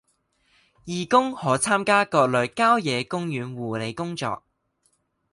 [0.87, 4.41] 義工可參加各類郊野公園護理工作